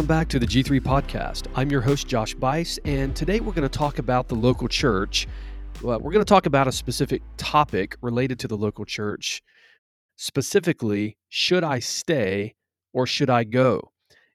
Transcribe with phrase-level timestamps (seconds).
[0.00, 1.46] Welcome back to the G3 podcast.
[1.54, 5.28] I'm your host, Josh Buice, and today we're going to talk about the local church.
[5.82, 9.42] Well, we're going to talk about a specific topic related to the local church.
[10.16, 12.54] Specifically, should I stay
[12.94, 13.89] or should I go?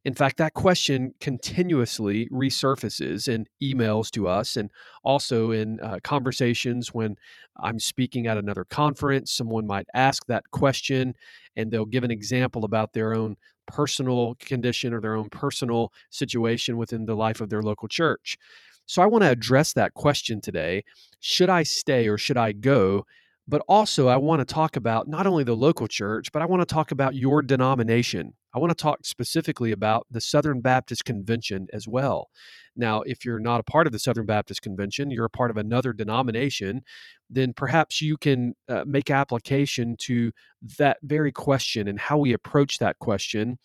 [0.06, 4.70] In fact, that question continuously resurfaces in emails to us and
[5.04, 7.16] also in uh, conversations when
[7.57, 9.32] I'm speaking at another conference.
[9.32, 11.15] Someone might ask that question
[11.56, 16.78] and they'll give an example about their own personal condition or their own personal situation
[16.78, 18.37] within the life of their local church.
[18.86, 20.84] So I want to address that question today.
[21.20, 23.07] Should I stay or should I go?
[23.48, 26.62] But also, I want to talk about not only the local church, but I want
[26.62, 28.34] to talk about your denomination.
[28.55, 32.30] I want to talk specifically about the Southern Baptist Convention as well.
[32.73, 35.58] Now, if you're not a part of the Southern Baptist Convention, you're a part of
[35.58, 36.81] another denomination,
[37.30, 40.31] then perhaps you can uh, make application to
[40.78, 43.59] that very question and how we approach that question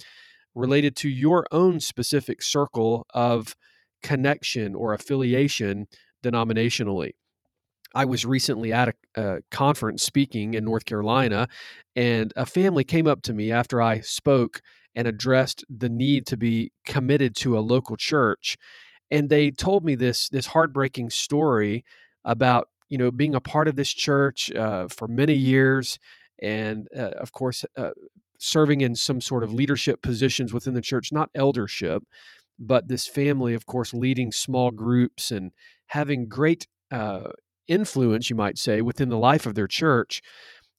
[0.56, 3.54] related to your own specific circle of
[4.02, 5.86] connection or affiliation
[6.24, 7.12] denominationally.
[7.94, 11.48] I was recently at a, a, conference speaking in North Carolina,
[11.94, 14.62] and a family came up to me after I spoke
[14.94, 18.56] and addressed the need to be committed to a local church.
[19.10, 21.84] And they told me this this heartbreaking story
[22.24, 25.98] about you know being a part of this church uh, for many years,
[26.40, 27.90] and uh, of course uh,
[28.38, 32.02] serving in some sort of leadership positions within the church, not eldership,
[32.58, 35.52] but this family, of course, leading small groups and
[35.86, 37.30] having great uh,
[37.68, 40.20] influence, you might say, within the life of their church.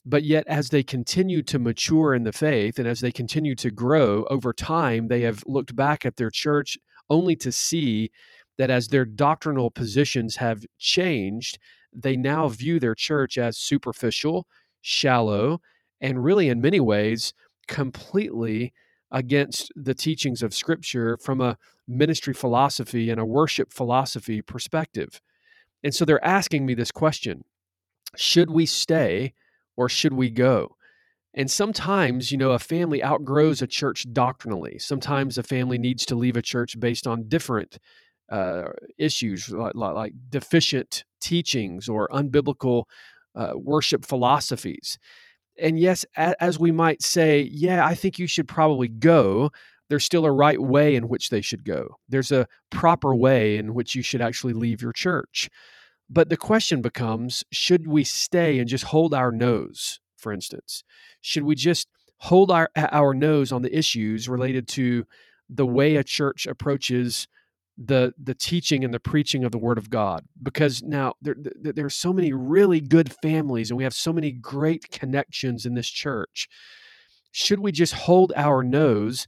[0.06, 3.70] But yet, as they continue to mature in the faith and as they continue to
[3.70, 6.78] grow over time, they have looked back at their church
[7.10, 8.12] only to see
[8.58, 11.60] that as their doctrinal positions have changed,
[11.94, 14.48] they now view their church as superficial,
[14.82, 15.62] shallow,
[16.00, 17.34] and really, in many ways,
[17.68, 18.74] completely
[19.12, 25.22] against the teachings of Scripture from a ministry philosophy and a worship philosophy perspective.
[25.84, 27.44] And so they're asking me this question
[28.16, 29.34] Should we stay
[29.78, 30.76] or should we go?
[31.34, 34.78] And sometimes, you know, a family outgrows a church doctrinally.
[34.80, 37.78] Sometimes a family needs to leave a church based on different
[38.30, 38.64] uh,
[38.98, 42.84] issues like, like, deficient teachings or unbiblical
[43.36, 45.00] uh, worship philosophies.
[45.58, 49.52] And yes, as we might say, yeah, I think you should probably go,
[49.90, 51.98] there's still a right way in which they should go.
[52.10, 55.50] There's a proper way in which you should actually leave your church.
[56.12, 58.62] But the question becomes should we stay mm-hmm.
[58.62, 60.84] and just hold our nose, for instance?
[61.22, 64.34] Should we just hold our, our nose on the issues mm-hmm.
[64.34, 65.06] related to
[65.50, 67.28] the way a church approaches
[67.78, 70.26] the the teaching and the preaching of the word of God?
[70.44, 72.46] Because now there there are so many mm-hmm.
[72.46, 76.50] really good families and we have so many great connections in this church.
[77.32, 79.28] Should we just hold our nose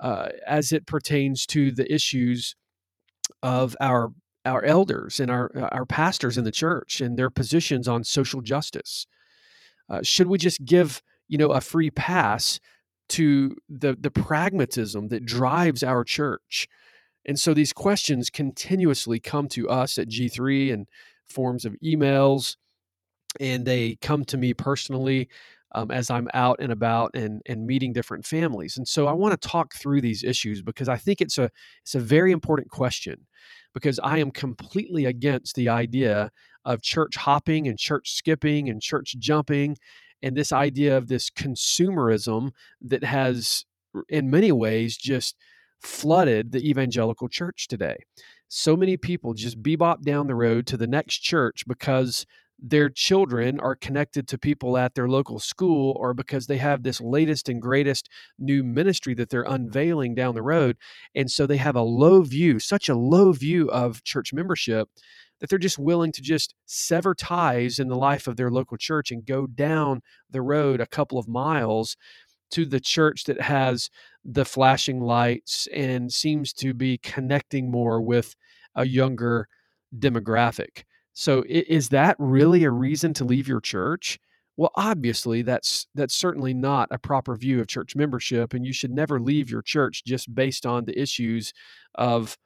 [0.00, 2.56] uh, as it pertains to the issues
[3.42, 4.12] of our
[4.44, 9.06] our elders and our our pastors in the church and their positions on social justice?
[9.88, 12.60] Uh, should we just give you know a free pass
[13.10, 16.68] to the the pragmatism that drives our church?
[17.24, 20.86] And so these questions continuously come to us at G3 in
[21.24, 22.56] forms of emails,
[23.38, 25.28] and they come to me personally
[25.74, 28.76] um, as I'm out and about and and meeting different families.
[28.76, 31.50] And so I want to talk through these issues because I think it's a
[31.82, 33.26] it's a very important question
[33.74, 36.30] because I am completely against the idea
[36.64, 39.76] of church hopping and church skipping and church jumping
[40.22, 43.64] and this idea of this consumerism that has
[44.08, 45.36] in many ways just
[45.80, 47.96] flooded the evangelical church today.
[48.48, 52.26] So many people just bebop down the road to the next church because
[52.64, 57.00] their children are connected to people at their local school or because they have this
[57.00, 58.08] latest and greatest
[58.38, 60.76] new ministry that they're unveiling down the road.
[61.14, 64.88] And so they have a low view, such a low view of church membership
[65.40, 69.10] that they're just willing to just sever ties in the life of their local church
[69.10, 70.00] and go down
[70.30, 71.96] the road a couple of miles
[72.52, 73.90] to the church that has
[74.24, 78.36] the flashing lights and seems to be connecting more with
[78.76, 79.48] a younger
[79.98, 80.84] demographic.
[81.14, 84.18] So is that really a reason to leave your church?
[84.56, 88.90] Well, obviously that's that's certainly not a proper view of church membership and you should
[88.90, 91.52] never leave your church just based on the issues
[91.94, 92.36] of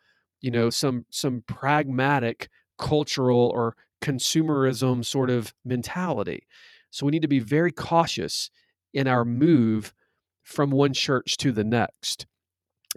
[0.41, 2.49] you know some some pragmatic
[2.79, 6.47] cultural or consumerism sort of mentality.
[6.91, 8.51] So we need to be very cautious
[8.95, 9.93] in our move
[10.45, 12.27] from one church to the next.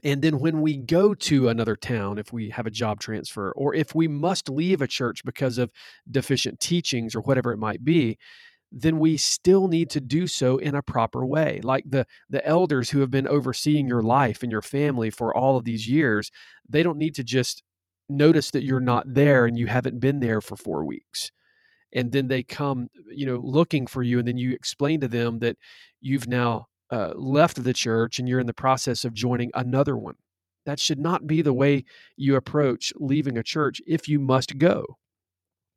[0.03, 3.73] And then when we go to another town, if we have a job transfer, or
[3.75, 5.71] if we must leave a church because of
[6.09, 8.17] deficient teachings or whatever it might be,
[8.71, 11.59] then we still need to do so in a proper way.
[11.63, 15.57] Like the the elders who have been overseeing your life and your family for all
[15.57, 16.31] of these years,
[16.69, 17.63] they don't need to just
[18.09, 21.31] notice that you're not there and you haven't been there for 4 weeks.
[21.93, 25.39] And then they come, you know, looking for you and then you explain to them
[25.39, 25.57] that
[26.01, 30.15] you've now uh, left the church and you're in the process of joining another one.
[30.65, 34.97] That should not be the way you approach leaving a church if you must go.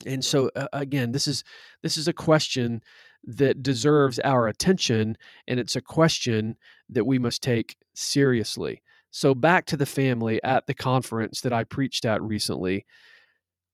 [0.05, 1.45] And so uh, again this is
[1.83, 2.83] this is a question
[3.25, 5.17] that deserves our attention
[5.47, 6.57] and it's a question
[6.89, 8.83] that we must take seriously.
[9.11, 12.87] So back to the family at the conference that i preached at recently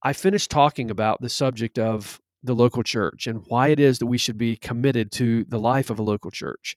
[0.03, 4.07] i finished talking about the subject of the local church and why it is that
[4.07, 6.77] we should be committed to the life of a local church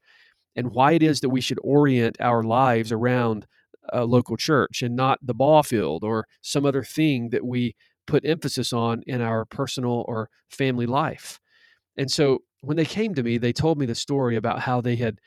[0.56, 3.48] and why it is that we should orient our lives around
[3.90, 7.76] a local church and not the ball field or some other thing that we
[8.08, 11.40] put emphasis on in our personal or family life.
[11.98, 14.96] And so when they came to me, they told me the story about how they
[14.96, 15.20] had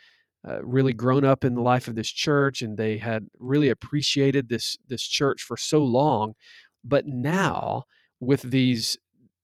[0.46, 4.48] uh, really grown up in the life of this church and they had really appreciated
[4.48, 6.34] this this church for so long
[6.84, 7.84] but now
[8.20, 8.98] with these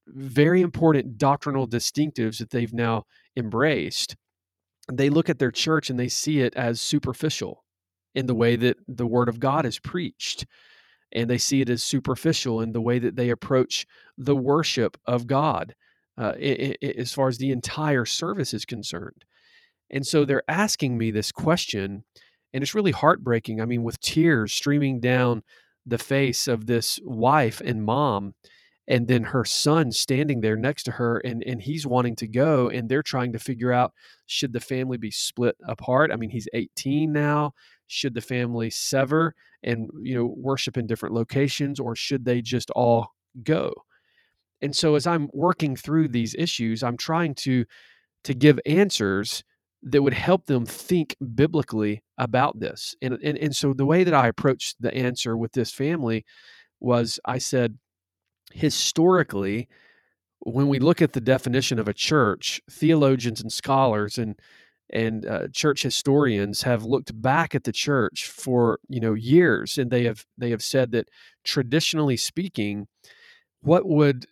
[0.07, 3.05] very important doctrinal distinctives that they've now
[3.35, 4.15] embraced
[4.93, 7.65] they look at their church and they see it as superficial
[8.15, 10.47] in the way that the word of God is preached
[11.13, 15.27] and they see it as superficial in the way that they approach the worship of
[15.27, 15.75] God
[16.19, 19.25] uh, it, it, as far as the entire service is concerned.
[19.91, 22.05] And so they're asking me this question,
[22.53, 23.61] and it's really heartbreaking.
[23.61, 25.43] I mean, with tears streaming down
[25.87, 28.35] the face of this wife and mom,
[28.91, 32.69] and then her son standing there next to her, and, and he's wanting to go,
[32.69, 33.95] and they're trying to figure out
[34.27, 36.13] should the family be split apart?
[36.13, 37.55] I mean, he's 18 now.
[37.87, 39.35] Should the family sever?
[39.63, 43.73] and you know worship in different locations or should they just all go
[44.63, 47.65] and so as i'm working through these issues i'm trying to
[48.25, 49.45] to give answers
[49.83, 54.15] that would help them think biblically about this and and, and so the way that
[54.15, 56.25] i approached the answer with this family
[56.81, 57.77] was i said
[58.53, 59.69] historically
[60.41, 64.39] when we look at the definition of a church theologians and scholars and
[64.93, 69.91] and uh, church historians have looked back at the church for you know years and
[69.91, 71.09] they have they have said that
[71.45, 72.87] traditionally speaking
[73.63, 74.27] what would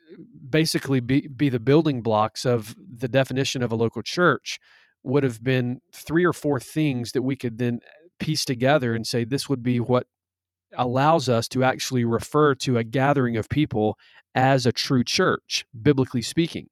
[0.48, 4.58] basically be, be the building blocks of the definition of a local church
[5.02, 7.80] would have been three or four things that we could then
[8.18, 10.06] piece together and say this would be what
[10.76, 13.98] allows us to actually refer to a gathering of people
[14.34, 16.68] as a true church biblically speaking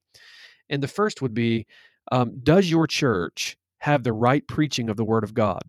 [0.68, 1.66] and the first would be
[2.12, 3.56] um, does your church
[3.86, 5.62] have the right preaching of the Word of God.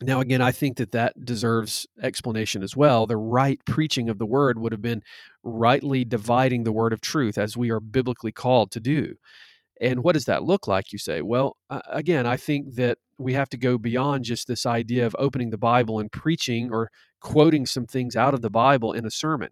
[0.00, 3.06] Now, again, I think that that deserves explanation as well.
[3.06, 5.02] The right preaching of the Word would have been
[5.42, 9.16] rightly dividing the Word of truth as we are biblically called to do.
[9.82, 11.22] And what does that look like, you say?
[11.22, 11.56] Well,
[11.90, 15.58] again, I think that we have to go beyond just this idea of opening the
[15.58, 16.88] Bible and preaching or
[17.20, 19.50] quoting some things out of the Bible in a sermon.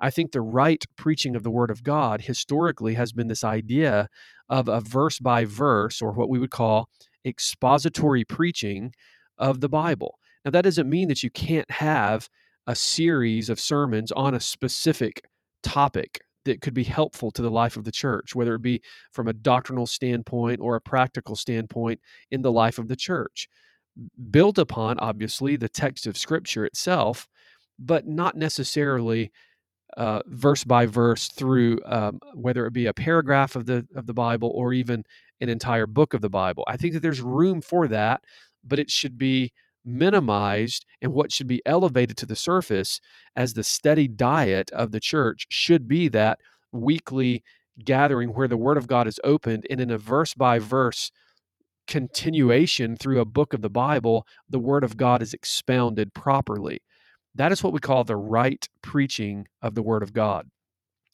[0.00, 4.08] I think the right preaching of the Word of God historically has been this idea
[4.50, 6.90] of a verse by verse, or what we would call
[7.24, 8.92] expository preaching
[9.38, 10.18] of the Bible.
[10.44, 12.28] Now, that doesn't mean that you can't have
[12.66, 15.22] a series of sermons on a specific
[15.62, 18.82] topic that could be helpful to the life of the church, whether it be
[19.12, 23.48] from a doctrinal standpoint or a practical standpoint in the life of the church.
[24.30, 27.28] Built upon, obviously, the text of Scripture itself,
[27.78, 29.30] but not necessarily
[29.96, 34.14] uh, verse by verse through um, whether it be a paragraph of the of the
[34.14, 35.04] Bible or even
[35.40, 36.64] an entire book of the Bible.
[36.66, 38.22] I think that there's room for that,
[38.64, 39.52] but it should be
[39.84, 43.00] minimized and what should be elevated to the surface
[43.36, 46.38] as the steady diet of the church should be that
[46.72, 47.42] weekly
[47.84, 51.10] gathering where the word of God is opened and in a verse by verse
[51.86, 56.80] continuation through a book of the Bible, the word of God is expounded properly.
[57.34, 60.48] That is what we call the right preaching of the Word of God.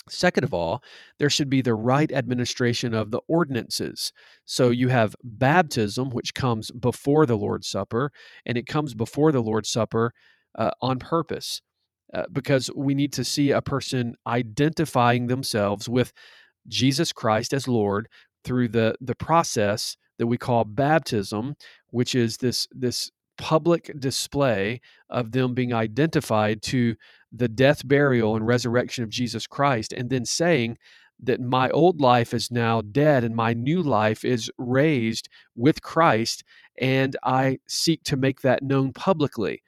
[0.09, 0.83] Second of all,
[1.19, 4.13] there should be the right administration of the ordinances.
[4.45, 8.11] So you have baptism, which comes before the Lord's Supper,
[8.47, 10.13] and it comes before the Lord's Supper
[10.59, 11.61] uh, on purpose
[12.13, 16.13] uh, because we need to see a person identifying themselves with
[16.67, 18.09] Jesus Christ as Lord
[18.45, 21.55] through the, the process that we call baptism,
[21.91, 26.95] which is this, this public display of them being identified to
[27.33, 30.77] the death, burial, and resurrection of Jesus Christ, and then saying
[31.23, 36.45] that my old life is now dead and my new life is raised with Christ,
[36.79, 39.63] and I seek to make that known publicly.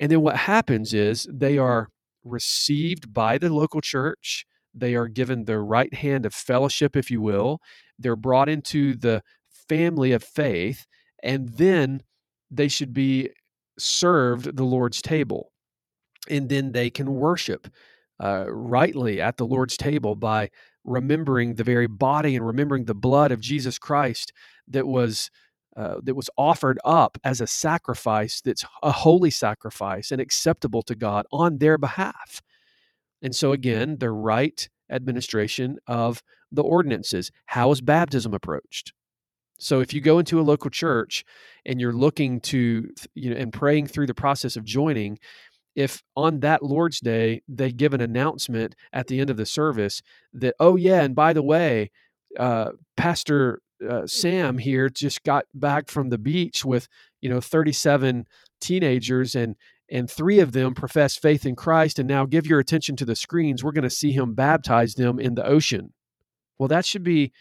[0.00, 1.88] And then what happens is they are
[2.24, 7.20] received by the local church, They are given the right hand of fellowship, if you
[7.22, 7.60] will.
[7.98, 9.22] They're brought into the
[9.68, 10.86] family of faith,
[11.22, 12.02] and then
[12.50, 13.30] they should be
[13.78, 15.52] served the Lord's table.
[16.28, 17.68] And then they can worship
[18.22, 20.50] uh, rightly at the Lord's table by
[20.84, 24.32] remembering the very body and remembering the blood of Jesus Christ
[24.68, 25.30] that was
[25.76, 30.94] uh, that was offered up as a sacrifice that's a holy sacrifice and acceptable to
[30.94, 32.40] God on their behalf.
[33.20, 37.30] And so again, the right administration of the ordinances.
[37.46, 38.94] How is baptism approached?
[39.58, 41.24] So if you go into a local church
[41.64, 45.18] and you're looking to you know and praying through the process of joining,
[45.76, 50.02] if on that Lord's Day they give an announcement at the end of the service
[50.32, 51.90] that, oh, yeah, and by the way,
[52.38, 56.88] uh, Pastor uh, Sam here just got back from the beach with,
[57.20, 58.26] you know, 37
[58.60, 59.54] teenagers and
[59.88, 63.14] and three of them profess faith in Christ and now give your attention to the
[63.14, 65.92] screens we're going to see him baptize them in the ocean.
[66.58, 67.32] Well that should be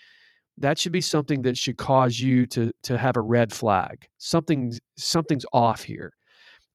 [0.58, 4.74] that should be something that should cause you to to have a red flag something
[4.98, 6.14] something's off here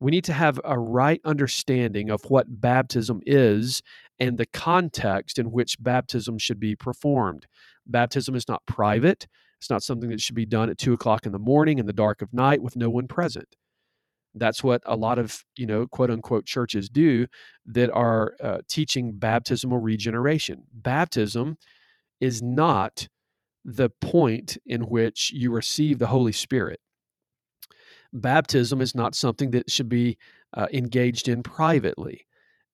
[0.00, 3.82] we need to have a right understanding of what baptism is
[4.18, 7.46] and the context in which baptism should be performed.
[7.87, 9.26] Baptism is not private.
[9.60, 11.92] It's not something that should be done at two o'clock in the morning in the
[11.92, 13.56] dark of night with no one present.
[14.34, 17.26] That's what a lot of, you know, quote unquote churches do
[17.66, 20.62] that are uh, teaching baptismal regeneration.
[20.72, 21.58] Baptism
[22.20, 23.08] is not
[23.64, 26.81] the point in which you receive the Holy Spirit
[28.12, 30.19] baptism is not something that should be
[30.55, 32.26] uh, engaged in privately.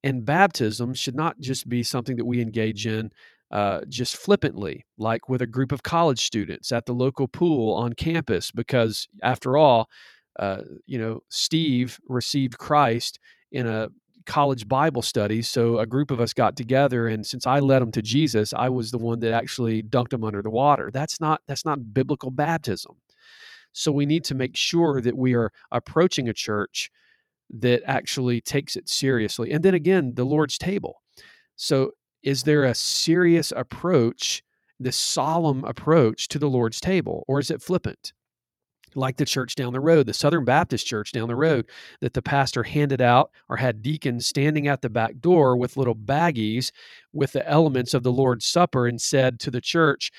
[0.03, 3.11] And baptism should not just be something that we engage in
[3.51, 7.93] uh, just flippantly, like with a group of college students at the local pool on
[7.93, 9.87] campus, because after all,
[10.39, 13.19] uh, you know, Steve received Christ
[13.51, 13.89] in a
[14.27, 15.49] college Bible studies.
[15.49, 18.69] So a group of us got together, and since I led them to Jesus, I
[18.69, 20.91] was the one that actually dunked them under the water.
[20.93, 22.97] That's not that's not biblical baptism.
[23.73, 26.91] So we need to make sure that we are approaching a church
[27.59, 29.51] that actually takes it seriously.
[29.51, 31.01] And then again, the Lord's table.
[31.55, 31.91] So
[32.23, 34.43] is there a serious approach,
[34.79, 38.13] the solemn approach to the Lord's table, or is it flippant?
[38.95, 41.67] Like the church down the road, the Southern Baptist church down the road,
[42.01, 45.95] that the pastor handed out or had deacons standing at the back door with little
[45.95, 46.71] baggies
[47.13, 50.11] with the elements of the Lord's Supper and said to the church,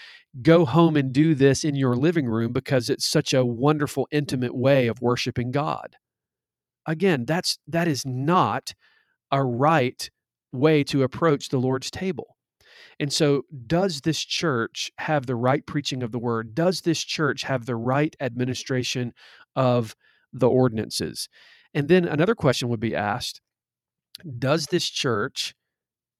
[0.42, 4.54] Go home and do this in your living room because it's such a wonderful, intimate
[4.54, 5.96] way of worshiping God.
[6.86, 8.74] Again, that's that is not
[9.30, 10.08] a right
[10.52, 12.37] way to approach the Lord's table.
[13.00, 16.54] And so, does this church have the right preaching of the word?
[16.54, 19.12] Does this church have the right administration
[19.54, 19.94] of
[20.32, 21.28] the ordinances?
[21.74, 23.40] And then another question would be asked
[24.38, 25.54] Does this church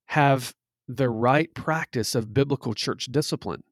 [0.07, 0.55] have
[0.87, 3.65] the right practice of biblical church discipline?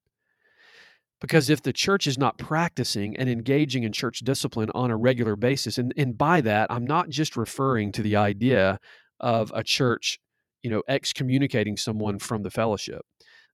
[1.20, 5.34] Because if the church is not practicing and engaging in church discipline on a regular
[5.34, 8.78] basis, and, and by that, I'm not just referring to the idea
[9.18, 10.18] of a church
[10.62, 13.02] you know, excommunicating someone from the fellowship.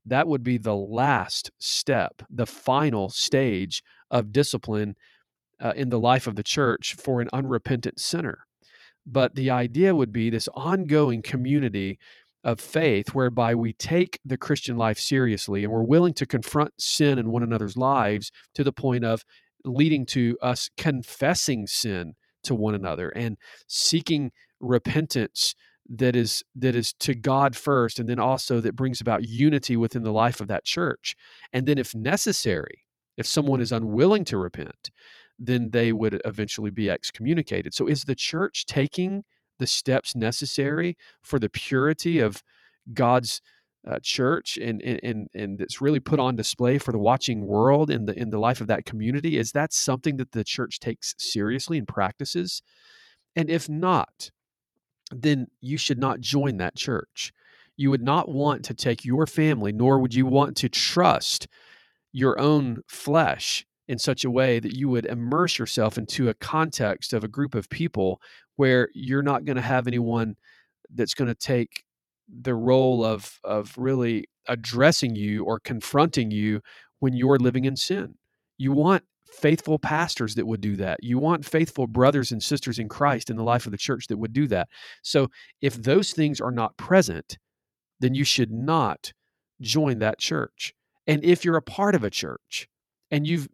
[0.05, 4.97] That would be the last step, the final stage of discipline
[5.61, 8.47] uh, in the life of the church for an unrepentant sinner.
[9.07, 11.99] But the idea would be this ongoing community
[12.45, 17.19] of faith whereby we take the Christian life seriously and we're willing to confront sin
[17.19, 19.25] in one another's lives to the point of
[19.65, 23.37] leading to us confessing sin to one another and
[23.69, 25.55] seeking repentance
[25.89, 30.03] that is that is to God first and then also that brings about unity within
[30.03, 31.17] the life of that church.
[31.53, 32.85] And then if necessary,
[33.17, 34.91] if someone is unwilling to repent,
[35.39, 37.75] then they would eventually be excommunicated.
[37.75, 39.25] So is the church taking
[39.59, 42.43] the steps necessary for the purity of
[42.95, 43.41] God's
[43.89, 48.07] uh, church and, and and it's really put on display for the watching world in
[48.07, 51.79] the in the life of that community is that something that the church takes seriously
[51.79, 52.63] and practices
[53.35, 54.31] and if not
[55.15, 57.33] then you should not join that church.
[57.77, 58.39] You would not mm-hmm.
[58.39, 61.49] want to take your family, nor would you want to trust
[62.13, 67.13] your own flesh in such a way that you would immerse yourself into a context
[67.13, 68.21] of a group of people
[68.57, 70.37] where you're not going to have anyone
[70.95, 71.85] that's going to take
[72.29, 76.61] the role of of really addressing you or confronting you
[77.01, 78.15] when you're living in sin.
[78.59, 81.03] You want faithful pastors that would do that.
[81.03, 84.19] You want faithful brothers and sisters in Christ in the life of the church that
[84.19, 84.69] would do that.
[85.03, 85.29] So
[85.61, 87.39] if those things are not present,
[88.01, 89.13] then you should not
[89.61, 90.75] join that church.
[91.07, 92.69] And if you're a part of a church
[93.11, 93.49] and you've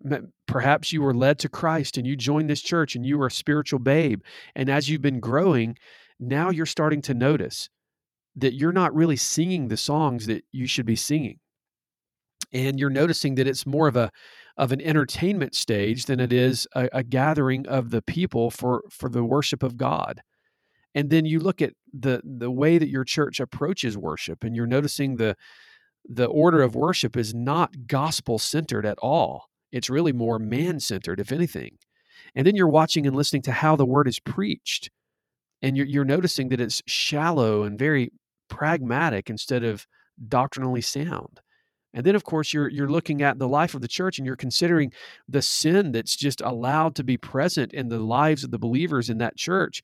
[0.47, 3.31] perhaps you were led to Christ and you joined this church and you were a
[3.31, 4.21] spiritual babe
[4.55, 5.77] and as you've been growing,
[6.19, 7.69] now you're starting to notice
[8.37, 11.39] that you're not really singing the songs that you should be singing.
[12.53, 14.11] And you're noticing that it's more of a
[14.57, 19.09] of an entertainment stage than it is a, a gathering of the people for for
[19.09, 20.23] the worship of God.
[20.95, 24.67] And then you look at the the way that your church approaches worship and you're
[24.67, 25.37] noticing the
[26.09, 29.47] the order of worship is not gospel centered at all.
[29.71, 31.77] It's really more man centered, if anything.
[32.35, 34.91] And then you're watching and listening to how the word is preached.
[35.61, 38.11] And you're, you're noticing that it's shallow and very
[38.49, 39.87] pragmatic instead of
[40.29, 41.41] doctrinally sound.
[41.95, 44.37] And then, of course, you're you're looking at the life of the church, and you're
[44.37, 44.93] considering
[45.29, 49.19] the sin that's just allowed to be present in the lives of the believers in
[49.19, 49.83] that church,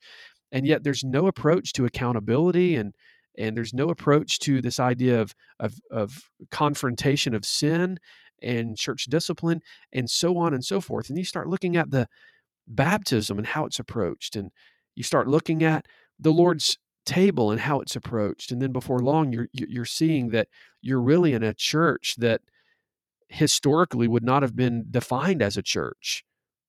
[0.51, 2.93] and yet there's no approach to accountability, and
[3.37, 7.97] and there's no approach to this idea of of, of confrontation of sin
[8.41, 11.09] and church discipline, and so on and so forth.
[11.09, 12.07] And you start looking at the
[12.67, 14.51] baptism and how it's approached, and
[14.95, 15.87] you start looking at
[16.19, 20.47] the Lord's table and how it's approached and then before long you're you're seeing that
[20.81, 22.41] you're really in a church that
[23.29, 26.23] historically would not have been defined as a church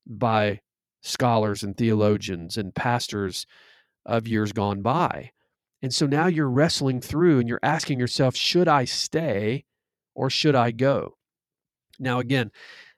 [0.07, 0.61] by
[1.03, 3.47] scholars and theologians and pastors
[4.05, 5.31] of years gone by.
[5.83, 9.65] And so now you're wrestling through and you're asking yourself should i stay
[10.15, 11.17] or should i go?
[11.99, 12.51] Now again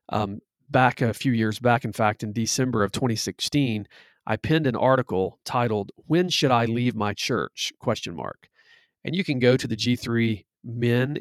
[0.08, 0.40] um,
[0.70, 3.86] back a few years back in fact in december of 2016
[4.28, 8.48] I penned an article titled "When Should I Leave My Church?" question mark,
[9.02, 11.18] and you can go to the G3 min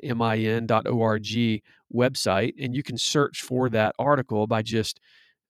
[1.93, 4.99] website and you can search for that article by just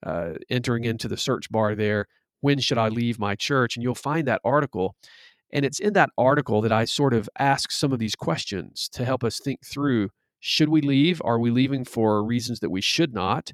[0.03, 2.05] uh, entering into the search bar there
[2.41, 3.75] when should i leave my church?
[3.75, 4.95] and you'll find that article.
[5.51, 9.03] And it's in that article that i sort of ask some of these questions to
[9.03, 10.09] help us think through
[10.39, 11.19] should we leave?
[11.25, 13.51] Are we leaving for reasons that we should not?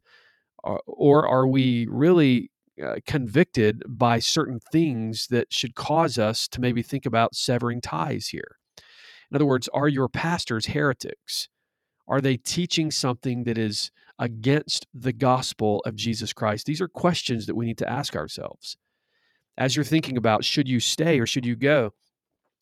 [0.66, 6.62] Uh, or are we really uh, convicted by certain things that should cause us to
[6.62, 8.58] maybe think about severing ties here.
[9.30, 11.50] In other words, are your pastors heretics?
[12.08, 16.66] Are they teaching something that is against the gospel of Jesus Christ?
[16.66, 18.78] These are questions that we need to ask ourselves.
[19.58, 21.94] As you're thinking about should you stay or should you go,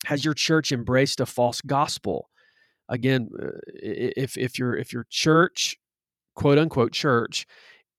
[0.06, 2.28] has your church embraced a false gospel?
[2.88, 5.78] Again, uh, if if your if your church,
[6.34, 7.46] quote unquote church,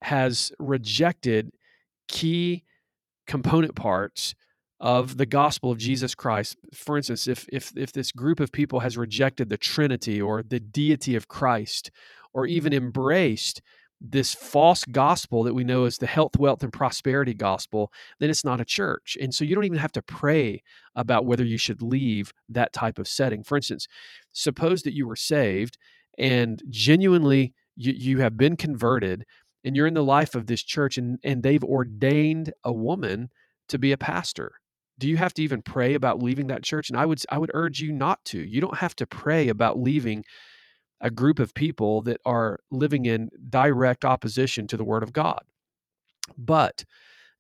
[0.04, 1.52] has rejected
[2.08, 2.64] key
[3.28, 4.36] component parts
[4.80, 6.58] of the gospel of Jesus Christ.
[6.74, 10.60] For instance, if if if this group of people has rejected the Trinity or the
[10.60, 11.90] deity of Christ,
[12.34, 12.86] or even mm-hmm.
[12.86, 13.62] embraced
[14.02, 18.44] this false gospel that we know as the health, wealth, and prosperity gospel, then it's
[18.44, 19.18] not a church.
[19.22, 20.62] And so you don't even have to pray
[20.94, 23.44] about whether you should leave that type of setting.
[23.44, 23.88] For instance,
[24.34, 25.78] suppose that you were saved
[26.18, 29.26] and genuinely you, you have been converted
[29.64, 33.30] and you're in the life of this church and, and they've ordained a woman
[33.70, 34.54] to be a pastor.
[35.00, 36.90] Do you have to even pray about leaving that church?
[36.90, 38.40] And i would i would urge you not to.
[38.40, 40.24] You don't have to pray about leaving
[41.02, 45.44] a group of people that are living in direct opposition to the word of god.
[46.38, 46.86] But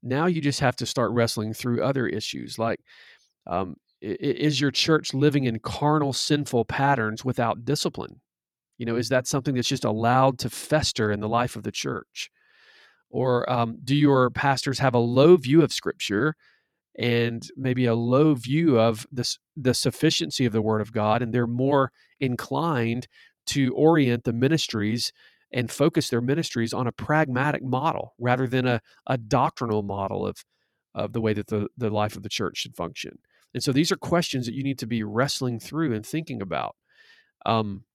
[0.01, 2.79] now you just have to start wrestling through other issues like
[3.47, 8.19] um, is your church living in carnal sinful patterns without discipline
[8.83, 11.71] you know, is that something that's just allowed to fester in the life of the
[11.71, 12.29] church?
[13.09, 16.35] Or um, do your pastors have a low view of Scripture
[16.99, 21.33] and maybe a low view of the, the sufficiency of the Word of God, and
[21.33, 23.07] they're more inclined
[23.45, 25.13] to orient the ministries
[25.53, 30.43] and focus their ministries on a pragmatic model rather than a, a doctrinal model of,
[30.93, 33.17] of the way that the, the life of the church should function?
[33.53, 36.75] And so these are questions that you need to be wrestling through and thinking about.
[37.45, 37.85] Um,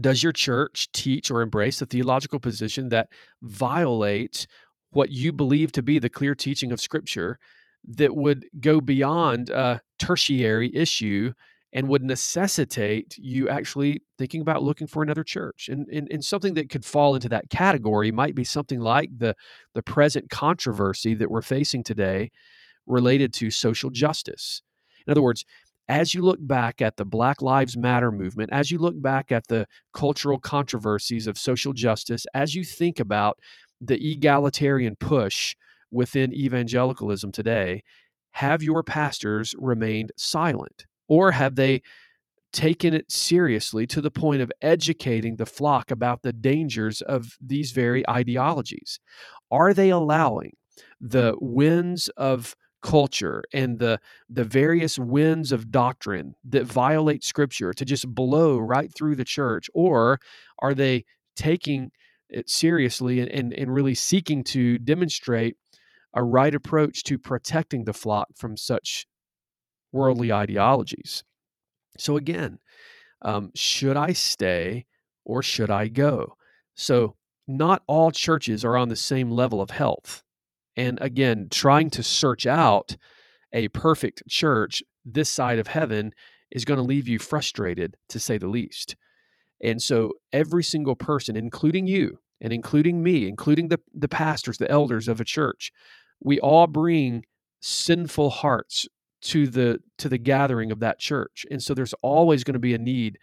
[0.00, 3.08] does your church teach or embrace a theological position that
[3.42, 4.46] violates
[4.90, 7.38] what you believe to be the clear teaching of Scripture
[7.86, 11.32] that would go beyond a tertiary issue
[11.72, 15.68] and would necessitate you actually thinking about looking for another church?
[15.68, 19.34] And, and, and something that could fall into that category might be something like the
[19.74, 22.30] the present controversy that we're facing today
[22.86, 24.62] related to social justice.
[25.06, 25.44] In other words
[25.88, 29.46] as you look back at the Black Lives Matter movement, as you look back at
[29.48, 33.38] the cultural controversies of social justice, as you think about
[33.80, 35.56] the egalitarian push
[35.90, 37.82] within evangelicalism today,
[38.32, 40.86] have your pastors remained silent?
[41.08, 41.82] Or have they
[42.52, 47.72] taken it seriously to the point of educating the flock about the dangers of these
[47.72, 49.00] very ideologies?
[49.50, 50.52] Are they allowing
[51.00, 57.84] the winds of culture and the the various winds of doctrine that violate scripture to
[57.84, 60.20] just blow right through the church or
[60.60, 61.04] are they
[61.36, 61.90] taking
[62.28, 65.56] it seriously and, and, and really seeking to demonstrate
[66.14, 69.06] a right approach to protecting the flock from such
[69.92, 71.24] worldly ideologies
[71.98, 72.60] So, again,
[73.22, 74.86] um, should I stay
[75.24, 76.36] or should I go?
[76.74, 80.22] So, not all churches are on the same level of health.
[80.78, 82.96] And again, trying to search out
[83.52, 86.12] a perfect church this side of heaven
[86.52, 88.94] is going to leave you frustrated, to say the least.
[89.60, 94.70] And so, every single person, including you and including me, including the, the pastors, the
[94.70, 95.72] elders of a church,
[96.20, 97.24] we all bring
[97.60, 98.86] sinful hearts
[99.20, 102.72] to the to the gathering of that church and so there's always going to be
[102.72, 103.18] a need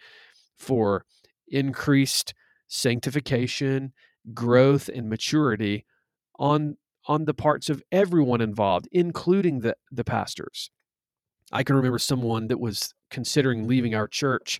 [0.57, 1.05] for
[1.47, 2.33] increased
[2.67, 3.93] sanctification
[4.33, 5.85] growth and maturity
[6.37, 6.75] on
[7.07, 10.69] on the parts of everyone involved including the the pastors
[11.51, 14.59] i can remember someone that was considering leaving our church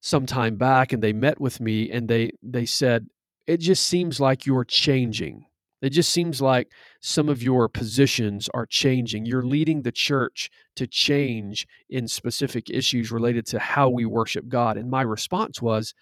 [0.00, 3.06] some time back and they met with me and they they said
[3.46, 5.44] it just seems like you're changing
[5.80, 9.26] it just seems like some of your positions are changing.
[9.26, 14.76] You're leading the church to change in specific issues related to how we worship God.
[14.76, 15.94] And my response was,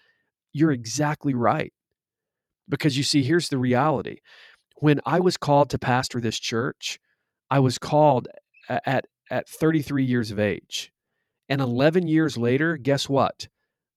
[0.51, 1.73] You're exactly right.
[2.67, 4.17] Because you see, here's the reality.
[4.79, 6.99] When I was called to pastor this church,
[7.49, 8.27] I was called
[8.69, 10.91] at, at 33 years of age.
[11.49, 13.47] And 11 years later, guess what?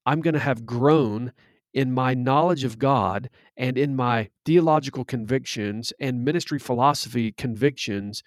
[0.07, 1.33] I'm going to have grown
[1.75, 8.23] in my knowledge of God and in my theological convictions and ministry philosophy convictions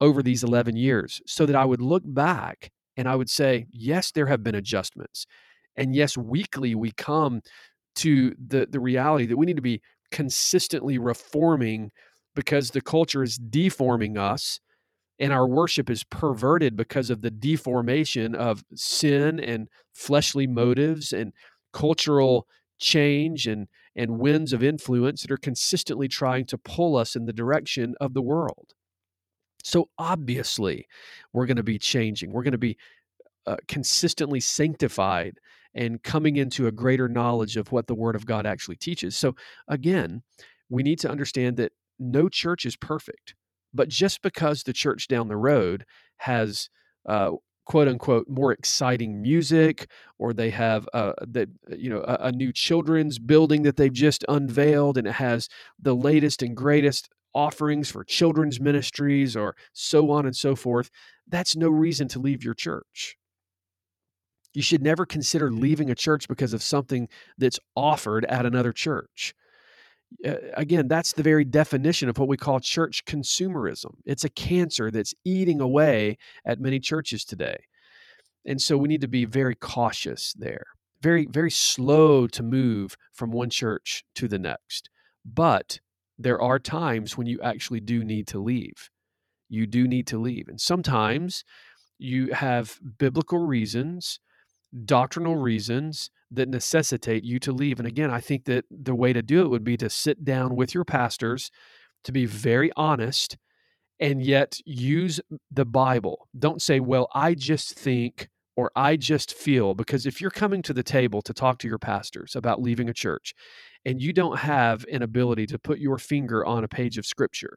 [0.00, 4.12] over these 11 years so that I would look back and I would say, yes,
[4.12, 5.26] there have been adjustments.
[5.76, 7.40] And yes, weekly we come
[7.96, 9.80] to the, the reality that we need to be
[10.14, 11.90] consistently reforming
[12.36, 14.60] because the culture is deforming us
[15.18, 21.32] and our worship is perverted because of the deformation of sin and fleshly motives and
[21.72, 22.46] cultural
[22.78, 27.32] change and and winds of influence that are consistently trying to pull us in the
[27.32, 28.72] direction of the world.
[29.64, 30.86] So obviously,
[31.32, 32.32] we're going to be changing.
[32.32, 32.76] We're going to be
[33.46, 35.38] uh, consistently sanctified
[35.74, 39.16] and coming into a greater knowledge of what the Word of God actually teaches.
[39.16, 39.34] So
[39.68, 40.22] again,
[40.68, 43.34] we need to understand that no church is perfect,
[43.72, 45.84] but just because the church down the road
[46.18, 46.68] has
[47.06, 47.32] uh,
[47.64, 52.52] quote unquote more exciting music or they have uh, that you know a, a, new
[52.52, 55.48] children's building that they've just unveiled and it has
[55.80, 60.90] the latest and greatest offerings for children's ministries or so on and so forth
[61.28, 63.16] that's no reason to leave your church
[64.54, 69.34] you should never consider leaving a church because of something that's offered at another church
[70.24, 73.94] uh, again, that's the very definition of what we call church consumerism.
[74.04, 77.56] It's a cancer that's eating away at many churches today.
[78.46, 80.66] And so we need to be very cautious there,
[81.00, 84.90] very, very slow to move from one church to the next.
[85.24, 85.80] But
[86.18, 88.90] there are times when you actually do need to leave.
[89.48, 90.48] You do need to leave.
[90.48, 91.44] And sometimes
[91.98, 94.20] you have biblical reasons,
[94.84, 97.78] doctrinal reasons that necessitate you to leave.
[97.78, 100.56] And again, I think that the way to do it would be to sit down
[100.56, 101.50] with your pastors,
[102.02, 103.36] to be very honest,
[104.00, 106.28] and yet use the Bible.
[106.36, 110.72] Don't say, well, I just think or I just feel, because if you're coming to
[110.72, 113.34] the table to talk to your pastors about leaving a church
[113.84, 117.56] and you don't have an ability to put your finger on a page of scripture,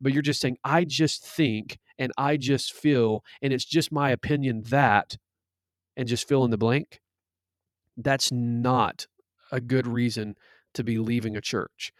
[0.00, 4.10] but you're just saying, I just think and I just feel, and it's just my
[4.10, 5.16] opinion that,
[5.96, 7.00] and just fill in the blank,
[7.96, 9.06] that's not
[9.50, 10.36] a good reason
[10.74, 11.92] to be leaving a church.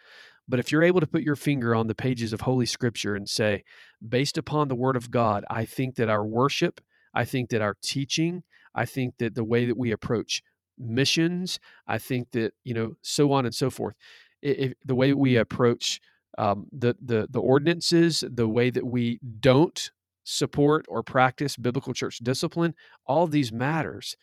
[0.48, 3.28] But if you're able to put your finger on the pages of Holy Scripture and
[3.28, 3.64] say,
[4.06, 6.80] based upon the Word of God, I think that our worship,
[7.14, 10.42] I think that our teaching, I think that the way that we approach
[10.78, 13.96] missions, I think that, you know, so on and so forth,
[14.42, 16.00] if, the way we approach
[16.38, 19.90] um, the, the, the ordinances, the way that we don't
[20.26, 22.74] support or practice biblical church discipline,
[23.06, 24.16] all these matters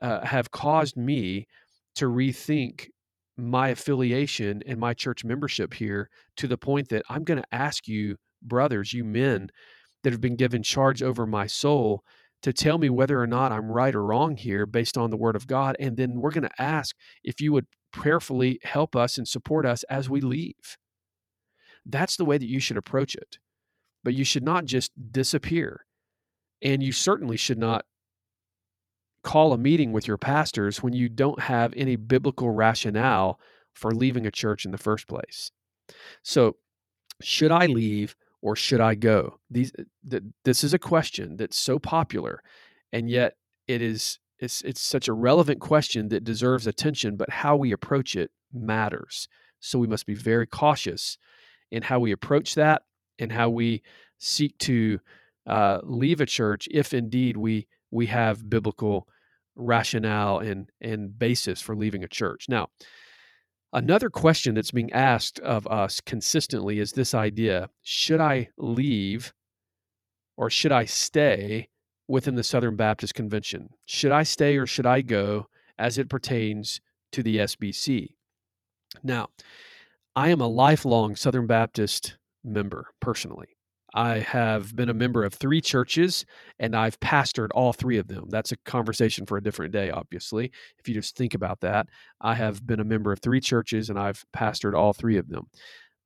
[0.00, 1.46] uh, have caused me
[1.96, 2.88] to rethink
[3.36, 7.88] my affiliation and my church membership here to the point that I'm going to ask
[7.88, 9.50] you, brothers, you men
[10.04, 12.02] that have been given charge over my soul,
[12.42, 15.34] to tell me whether or not I'm right or wrong here based on the word
[15.34, 15.76] of God.
[15.80, 16.94] And then we're going to ask
[17.24, 20.76] if you would prayerfully help us and support us as we leave.
[21.84, 23.38] That's the way that you should approach it.
[24.04, 25.84] But you should not just disappear.
[26.62, 27.84] And you certainly should not
[29.22, 33.38] call a meeting with your pastors when you don't have any biblical rationale
[33.72, 35.50] for leaving a church in the first place.
[36.22, 36.56] So,
[37.20, 39.40] should I leave or should I go?
[39.50, 39.72] These
[40.08, 42.42] th- this is a question that's so popular
[42.92, 43.34] and yet
[43.66, 48.14] it is it's it's such a relevant question that deserves attention, but how we approach
[48.14, 49.28] it matters.
[49.60, 51.18] So we must be very cautious
[51.70, 52.82] in how we approach that
[53.18, 53.82] and how we
[54.18, 55.00] seek to
[55.46, 59.08] uh, leave a church if indeed we we have biblical
[59.56, 62.46] rationale and and basis for leaving a church.
[62.48, 62.68] Now,
[63.72, 69.32] another question that's being asked of us consistently is this idea: Should I leave,
[70.36, 71.68] or should I stay
[72.06, 73.70] within the Southern Baptist Convention?
[73.86, 76.80] Should I stay or should I go as it pertains
[77.12, 78.14] to the SBC?
[79.02, 79.28] Now,
[80.16, 82.16] I am a lifelong Southern Baptist
[82.52, 83.48] member personally.
[83.94, 86.26] I have been a member of three churches
[86.58, 88.26] and I've pastored all three of them.
[88.28, 90.52] That's a conversation for a different day, obviously.
[90.78, 91.88] If you just think about that,
[92.20, 95.46] I have been a member of three churches and I've pastored all three of them.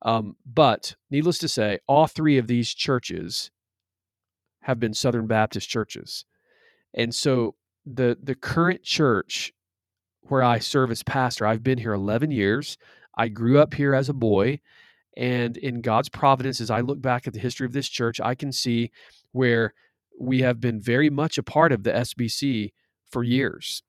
[0.03, 3.51] Um, but needless to say, all three of these churches
[4.61, 6.25] have been Southern Baptist churches.
[6.93, 9.51] And so the the current church
[10.21, 12.77] where I serve as pastor, I've been here 11 years.
[13.17, 14.61] I grew up here as a boy
[15.15, 18.35] and in God's providence, as I look back at the history of this church, I
[18.35, 18.91] can see
[19.31, 19.73] where
[20.19, 22.71] we have been very much a part of the SBC
[23.09, 23.83] for years.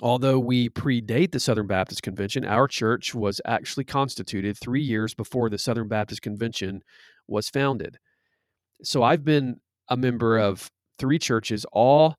[0.00, 5.48] Although we predate the Southern Baptist Convention, our church was actually constituted three years before
[5.48, 6.82] the Southern Baptist Convention
[7.28, 7.98] was founded.
[8.82, 12.16] So I've been a member of three churches, all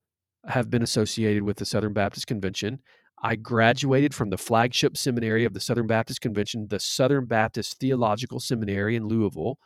[0.47, 2.79] have been associated with the Southern Baptist Convention.
[3.23, 8.41] I graduated from the flagship seminary of the Southern Baptist Convention, the Southern Baptist Theological
[8.41, 9.57] Seminary in Louisville.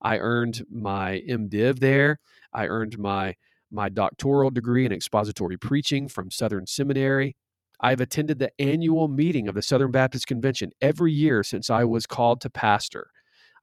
[0.00, 2.18] I earned my MDiv there.
[2.52, 3.34] I earned my
[3.70, 7.36] my doctoral degree in expository preaching from Southern Seminary.
[7.80, 12.06] I've attended the annual meeting of the Southern Baptist Convention every year since I was
[12.06, 13.08] called to pastor.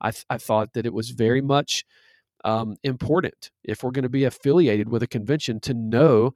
[0.01, 1.85] I, th- I thought that it was very much
[2.43, 6.33] um, important if we're going to be affiliated with a convention to know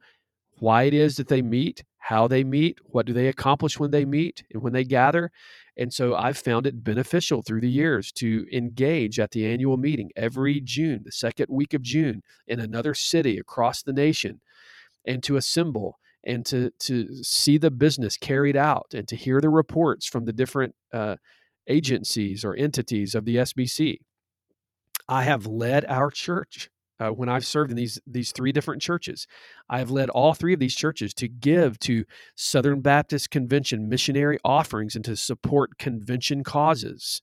[0.58, 4.04] why it is that they meet, how they meet, what do they accomplish when they
[4.04, 5.30] meet and when they gather.
[5.76, 10.10] And so I've found it beneficial through the years to engage at the annual meeting
[10.16, 14.40] every June, the second week of June, in another city across the nation,
[15.04, 19.48] and to assemble and to to see the business carried out and to hear the
[19.48, 21.16] reports from the different uh,
[21.68, 23.98] agencies or entities of the SBC.
[25.08, 29.26] I have led our church uh, when I've served in these these three different churches.
[29.68, 32.04] I have led all three of these churches to give to
[32.34, 37.22] Southern Baptist Convention missionary offerings and to support convention causes.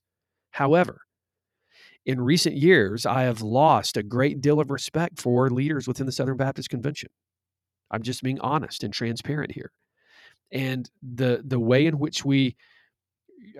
[0.52, 1.02] However,
[2.06, 6.12] in recent years, I have lost a great deal of respect for leaders within the
[6.12, 7.10] Southern Baptist Convention.
[7.90, 9.72] I'm just being honest and transparent here.
[10.52, 12.56] And the the way in which we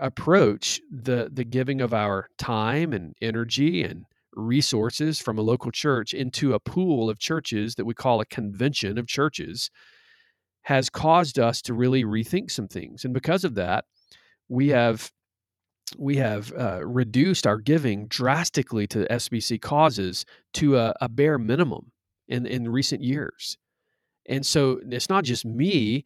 [0.01, 6.15] approach the the giving of our time and energy and resources from a local church
[6.15, 9.71] into a pool of churches that we call a convention of churches
[10.63, 13.05] has caused us to really rethink some things.
[13.05, 13.85] And because of that,
[14.49, 15.11] we have
[15.99, 21.93] we have uh, reduced our giving drastically to SBC causes to a, a bare minimum
[22.29, 23.59] in in recent years.
[24.27, 26.05] And so it's not just me,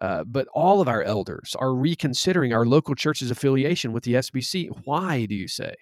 [0.00, 4.68] uh, but all of our elders are reconsidering our local church's affiliation with the SBC.
[4.84, 5.74] Why do you say?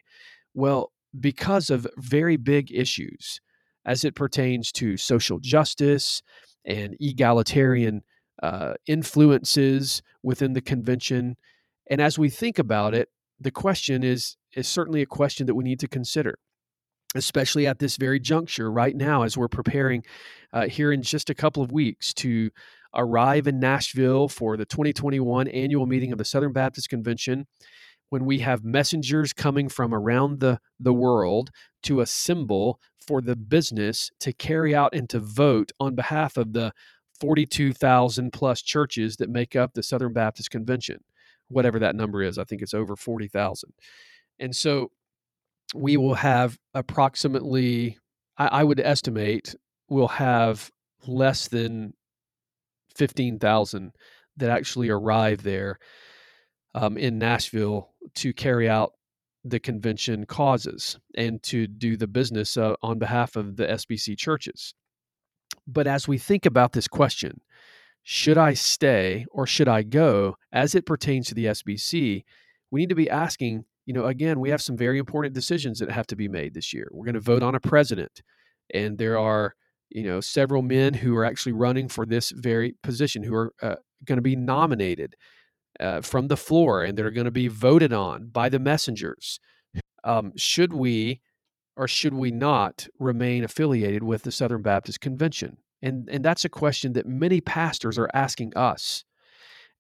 [0.52, 3.40] Well, because of very big issues
[3.84, 6.22] as it pertains to social justice
[6.64, 8.02] and egalitarian
[8.42, 11.36] uh, influences within the convention.
[11.88, 15.64] And as we think about it, the question is is certainly a question that we
[15.64, 16.36] need to consider,
[17.14, 20.02] especially at this very juncture right now as we're preparing
[20.52, 22.50] uh, here in just a couple of weeks to
[22.94, 27.46] arrive in Nashville for the 2021 annual meeting of the Southern Baptist Convention
[28.10, 31.50] when we have messengers coming from around the, the world
[31.84, 36.72] to assemble for the business to carry out and to vote on behalf of the
[37.20, 41.02] 42,000 plus churches that make up the Southern Baptist Convention,
[41.48, 42.38] whatever that number is.
[42.38, 43.72] I think it's over 40,000.
[44.38, 44.90] And so
[45.74, 47.98] we will have approximately,
[48.36, 49.54] I, I would estimate,
[49.88, 50.70] we'll have
[51.06, 51.94] less than
[52.96, 53.92] 15,000
[54.36, 55.78] that actually arrive there
[56.74, 58.92] um, in Nashville to carry out
[59.44, 64.74] the convention causes and to do the business uh, on behalf of the SBC churches.
[65.66, 67.40] But as we think about this question,
[68.02, 72.24] should I stay or should I go as it pertains to the SBC,
[72.70, 75.90] we need to be asking, you know, again, we have some very important decisions that
[75.90, 76.88] have to be made this year.
[76.92, 78.22] We're going to vote on a president,
[78.72, 79.54] and there are,
[79.90, 83.76] you know, several men who are actually running for this very position who are uh,
[84.04, 85.16] going to be nominated
[85.78, 89.38] uh, from the floor and they're going to be voted on by the messengers.
[90.04, 91.20] Um, should we
[91.76, 95.58] or should we not remain affiliated with the Southern Baptist Convention?
[95.82, 99.04] And, and that's a question that many pastors are asking us.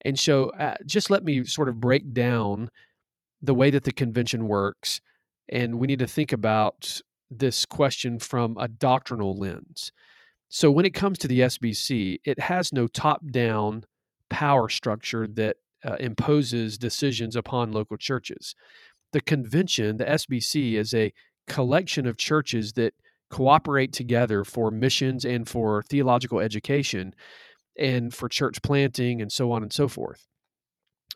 [0.02, 2.70] And so, uh, just let me sort of break down
[3.42, 5.00] the way that the convention works.
[5.48, 9.92] And we need to think about this question from a doctrinal lens.
[10.48, 13.84] So when it comes to the SBC, it has no top down
[14.30, 18.54] power structure that uh, imposes decisions upon local churches.
[19.12, 21.12] The convention, the SBC, is a
[21.48, 22.94] collection of churches that
[23.30, 27.14] cooperate together for missions and for theological education
[27.78, 30.26] and for church planting and so on and so forth.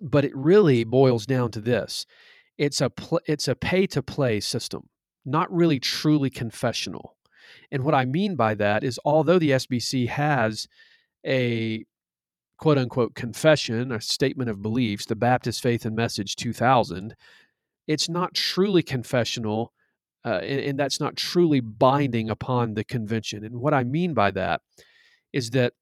[0.01, 2.07] But it really boils down to this
[2.57, 4.89] it's a pl- it's a pay to play system,
[5.25, 7.17] not really truly confessional.
[7.71, 10.69] And what I mean by that is although the SBC has
[11.27, 11.85] a
[12.59, 17.15] quote unquote confession, a statement of beliefs, the Baptist Faith and Message 2000,
[17.87, 19.73] it's not truly confessional
[20.25, 23.45] uh, and, and that's not truly binding upon the convention.
[23.45, 24.63] And what I mean by that
[25.33, 25.75] is that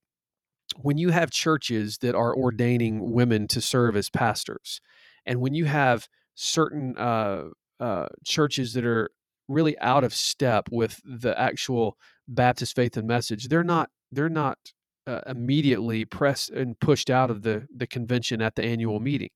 [0.76, 4.80] when you have churches that are ordaining women to serve as pastors,
[5.24, 7.44] and when you have certain uh,
[7.78, 9.10] uh, churches that are
[9.48, 14.58] really out of step with the actual Baptist faith and message, they're not they're not
[15.06, 19.30] uh, immediately pressed and pushed out of the the convention at the annual meeting.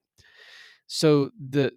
[0.87, 1.73] So the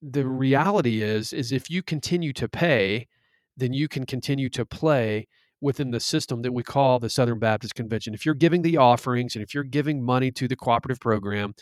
[0.00, 3.08] the reality is is if you continue to pay,
[3.56, 5.28] then you can continue to play
[5.60, 8.14] within the system that we call the Southern Baptist Convention.
[8.14, 11.54] If you're giving the offerings and if you're giving money to the cooperative program,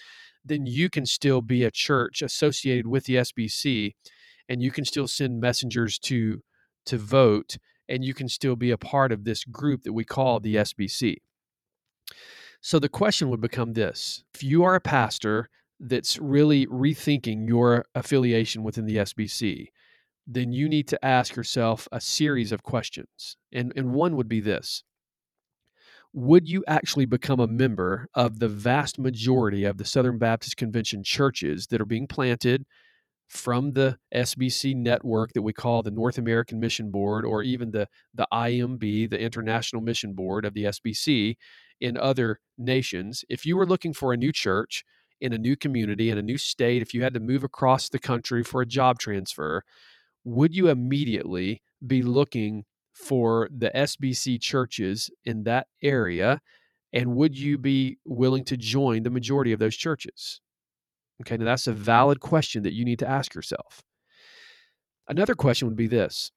[0.42, 3.92] then you can still be a church associated with the SBC
[4.48, 6.42] and you can still send messengers to
[6.86, 10.40] to vote and you can still be a part of this group that we call
[10.40, 11.16] the SBC.
[12.60, 14.22] So the question would become this.
[14.34, 19.68] If you are a pastor that's really rethinking your affiliation within the SBC,
[20.26, 23.36] then you need to ask yourself a series of questions.
[23.52, 24.84] And, and one would be this
[26.12, 31.02] Would you actually become a member of the vast majority of the Southern Baptist Convention
[31.02, 32.66] churches that are being planted
[33.28, 37.86] from the SBC network that we call the North American Mission Board, or even the,
[38.12, 41.36] the IMB, the International Mission Board of the SBC
[41.80, 43.24] in other nations?
[43.28, 44.84] If you were looking for a new church,
[45.20, 47.98] in a new community, in a new state, if you had to move across the
[47.98, 49.64] country for a job transfer,
[50.24, 56.40] would you immediately be looking for the SBC churches in that area?
[56.92, 60.40] And would you be willing to join the majority of those churches?
[61.22, 63.82] Okay, now that's a valid question that you need to ask yourself.
[65.08, 66.32] Another question would be this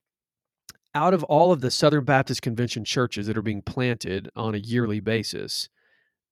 [0.95, 4.60] out of all of the Southern Baptist Convention churches that are being planted on a
[4.60, 5.69] yearly basis,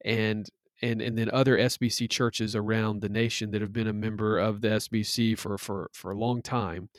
[0.04, 0.50] and
[0.82, 4.62] and and then other SBC churches around the nation that have been a member of
[4.62, 6.90] the SBC for for for a long time,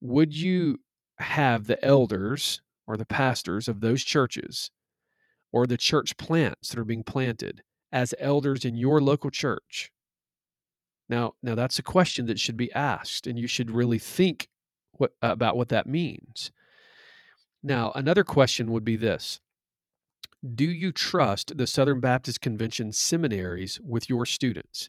[0.00, 0.80] would you
[1.18, 4.70] have the elders or the pastors of those churches
[5.52, 7.62] or the church plants that are being planted
[7.92, 9.90] as elders in your local church?
[11.08, 14.48] Now, now that's a question that should be asked, and you should really think
[14.92, 16.50] what, about what that means.
[17.62, 19.40] Now, another question would be this
[20.54, 24.88] Do you trust the Southern Baptist Convention seminaries with your students?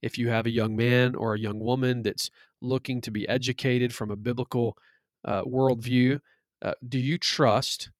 [0.00, 3.94] If you have a young man or a young woman that's looking to be educated
[3.94, 4.76] from a biblical
[5.24, 6.20] uh, worldview,
[6.62, 7.90] uh, do you trust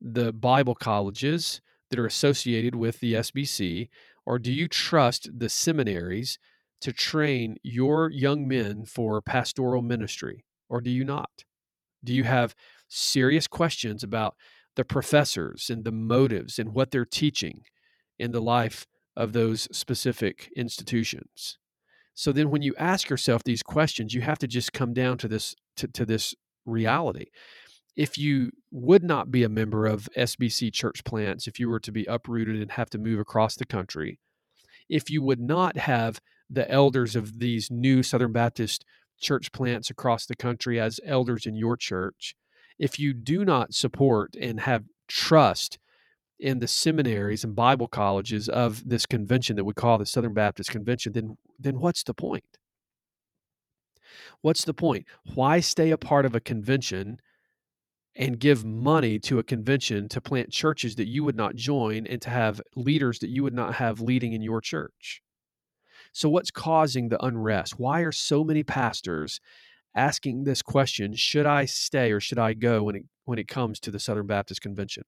[0.00, 1.60] the Bible colleges
[1.90, 3.88] that are associated with the SBC,
[4.26, 6.38] or do you trust the seminaries
[6.80, 11.44] to train your young men for pastoral ministry, or do you not?
[12.04, 12.54] Do you have
[12.94, 14.34] serious questions about
[14.76, 17.62] the professors and the motives and what they're teaching
[18.18, 21.58] in the life of those specific institutions?
[22.14, 25.28] So then when you ask yourself these questions, you have to just come down to
[25.28, 27.26] this to, to this reality.
[27.96, 31.92] If you would not be a member of SBC church plants, if you were to
[31.92, 34.18] be uprooted and have to move across the country,
[34.88, 38.84] if you would not have the elders of these new Southern Baptist
[39.20, 42.34] church plants across the country as elders in your church,
[42.78, 45.78] if you do not support and have trust
[46.40, 50.70] in the seminaries and Bible colleges of this convention that we call the Southern Baptist
[50.70, 52.58] Convention, then then what's the point?
[54.40, 55.06] What's the point?
[55.34, 57.20] Why stay a part of a convention
[58.16, 62.20] and give money to a convention to plant churches that you would not join and
[62.22, 65.22] to have leaders that you would not have leading in your church?
[66.12, 67.78] So, what's causing the unrest?
[67.78, 69.40] Why are so many pastors
[69.94, 73.80] asking this question should I stay or should I go when it, when it comes
[73.80, 75.04] to the Southern Baptist Convention?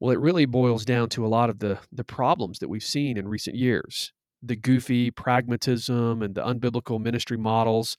[0.00, 3.16] Well, it really boils down to a lot of the, the problems that we've seen
[3.16, 4.12] in recent years
[4.42, 7.96] the goofy pragmatism and the unbiblical ministry models.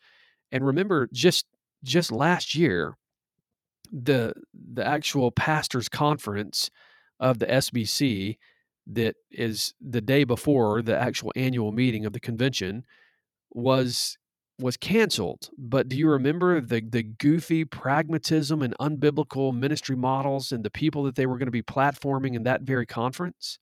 [0.52, 1.46] And remember, just
[1.84, 2.98] just last year,
[3.92, 6.70] the the actual pastors conference
[7.20, 8.38] of the SBC
[8.88, 12.84] that is the day before the actual annual meeting of the convention
[13.52, 14.18] was
[14.60, 15.50] was canceled.
[15.58, 16.14] But do you mm-hmm.
[16.14, 21.38] remember the the goofy pragmatism and unbiblical ministry models and the people that they were
[21.38, 23.60] going to be platforming in that very conference?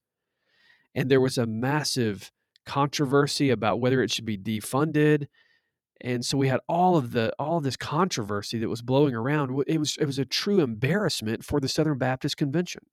[0.93, 2.31] And there was a massive
[2.65, 5.27] controversy about whether it should be defunded.
[6.01, 9.63] And so we had all of the all of this controversy that was blowing around.
[9.67, 12.83] It was it was a true embarrassment for the Southern Baptist Convention.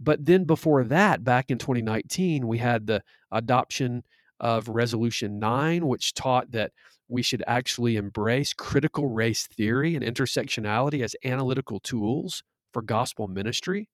[0.00, 4.02] But then before that, back in 2019, we had the adoption
[4.40, 6.72] of Resolution 9, which taught that
[7.08, 13.88] we should actually embrace critical race theory and intersectionality as analytical tools for gospel ministry.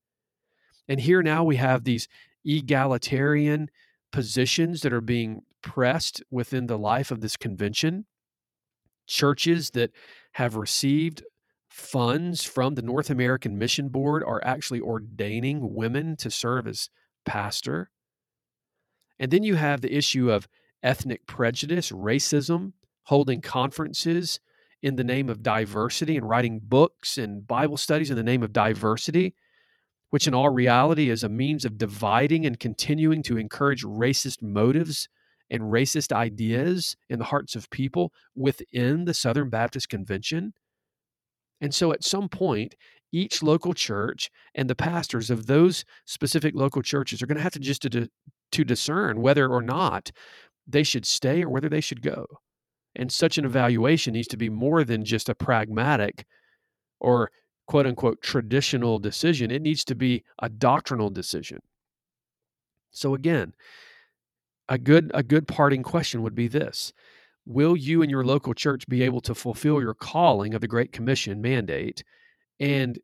[0.88, 2.09] And here now we have these
[2.45, 3.68] egalitarian
[4.12, 8.07] positions that are being pressed within the life of this convention.
[9.07, 9.91] Churches that
[10.32, 11.22] have received
[11.68, 16.91] funds from the North American Mission Board are actually ordaining women to serve as
[17.24, 17.91] pastor.
[19.21, 20.49] And then you have the issue of
[20.83, 22.73] ethnic prejudice, racism,
[23.05, 24.41] holding conferences
[24.83, 28.53] in the name of diversity and writing books and Bible studies in the name of
[28.53, 29.35] diversity,
[30.09, 35.09] which in all reality is a means of dividing and continuing to encourage racist motives
[35.51, 40.55] and racist ideas in the hearts of people within the Southern Baptist Convention.
[41.61, 42.75] And so at some point,
[43.12, 47.53] each local church and the pastors of those specific local churches are going to have
[47.53, 48.09] to just to,
[48.53, 50.11] to discern whether or not
[50.67, 52.27] they should stay or whether they should go.
[52.95, 56.27] And such an evaluation needs to be more than just a pragmatic
[56.99, 57.31] or
[57.67, 59.51] quote unquote traditional decision.
[59.51, 61.61] It needs to be a doctrinal decision.
[62.91, 63.53] So again,
[64.69, 66.93] a good a good parting question would be this.
[67.47, 70.93] Will you and your local church be able to fulfill your calling of the Great
[70.93, 72.05] Commission mandate
[72.59, 72.99] and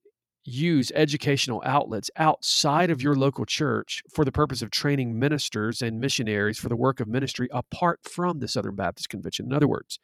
[0.46, 6.00] use educational outlets outside of your local church for the purpose of training ministers and
[6.00, 9.46] missionaries for the work of ministry apart from the Southern Baptist Convention.
[9.46, 9.98] In other words,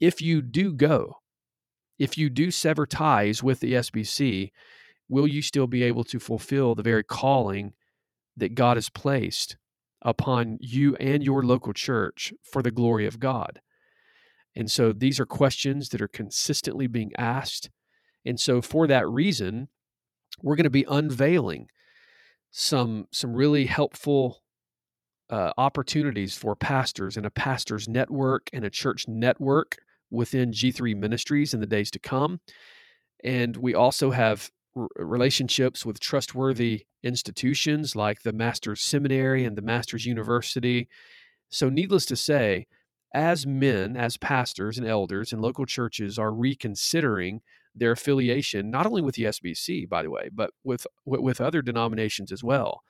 [0.00, 1.18] if you do go,
[1.98, 4.50] if you do sever ties with the SBC,
[5.08, 7.74] will you still be able to fulfill the very calling
[8.36, 9.56] that God has placed
[10.02, 13.60] upon you and your local church for the glory of God?
[14.56, 17.70] And so these are questions that are consistently being asked
[18.24, 19.68] and so for that reason,
[20.42, 21.68] we're going to be unveiling
[22.50, 24.42] some some really helpful
[25.30, 29.76] uh, opportunities for pastors and a pastor's network and a church network
[30.10, 32.40] within G3 Ministries in the days to come.
[33.22, 39.62] And we also have r- relationships with trustworthy institutions like the Master's Seminary and the
[39.62, 40.88] Master's University.
[41.48, 42.66] So, needless to say,
[43.14, 47.40] as men, as pastors and elders in local churches are reconsidering
[47.74, 48.00] their mm-hmm.
[48.00, 52.42] affiliation, not only with the SBC, by the way, but with with other denominations as
[52.42, 52.82] well,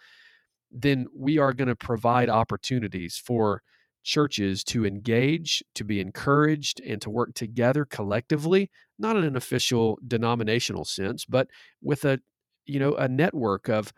[0.70, 3.62] then we are going to provide opportunities for
[4.02, 9.98] churches to engage, to be encouraged, and to work together collectively, not in an official
[10.06, 11.48] denominational sense, but
[11.82, 12.20] with a
[12.66, 13.92] you know a network of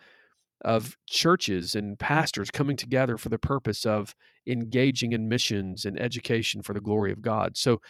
[0.64, 4.14] of churches and pastors coming together for the purpose of
[4.47, 7.57] engaging in missions and education for the glory of God.
[7.57, 7.80] So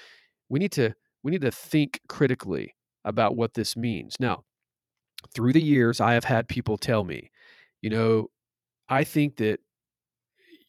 [0.48, 2.74] we need to we need to think critically
[3.04, 4.16] about what this means.
[4.20, 4.44] Now,
[5.34, 7.30] through the years, I have had people tell me,
[7.80, 8.30] you know,
[8.88, 9.60] I think that,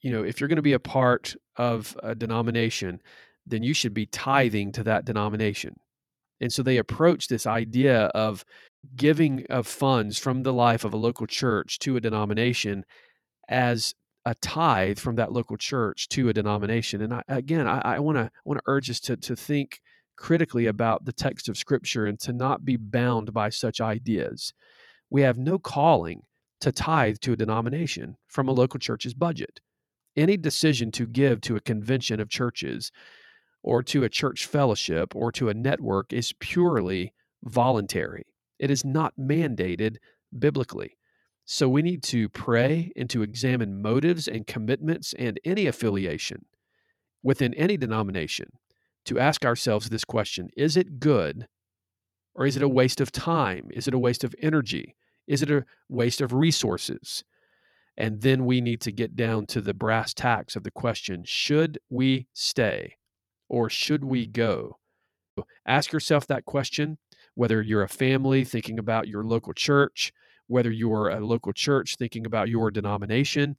[0.02, 3.02] you know, if you're going to be a part of a denomination,
[3.46, 5.76] then you should be tithing to that denomination.
[6.42, 8.44] And so they approach this idea of
[8.96, 12.84] giving of funds from the life of a local church to a denomination
[13.50, 13.94] as
[14.26, 17.02] a tithe from that local church to a denomination.
[17.02, 19.82] And I, again, I want to want to urge us to to think
[20.16, 24.53] critically about the text of Scripture and to not be bound by such ideas.
[25.09, 26.24] We have no calling
[26.61, 29.59] to tithe to a denomination from a local church's budget.
[30.16, 32.91] Any decision to give to a convention of churches
[33.64, 38.26] or to a church fellowship or to a network is purely voluntary.
[38.59, 39.97] It is not mandated
[40.38, 40.97] biblically.
[41.45, 46.45] So we need to pray and to examine motives and commitments and any affiliation
[47.22, 48.47] within any denomination
[49.06, 51.47] to ask ourselves this question Is it good
[52.36, 52.76] or is it a mm-hmm.
[52.76, 53.70] waste of time?
[53.72, 54.95] Is it a waste of energy?
[55.28, 57.24] Is it a waste of resources?
[57.95, 61.80] And then we need to get down to the brass tacks of the question Should
[61.89, 62.97] we stay
[63.49, 64.80] or should we go?
[65.66, 66.97] Ask yourself that question,
[67.36, 70.12] whether you're a family thinking about your local church,
[70.47, 73.58] whether you're a local church thinking about your denomination.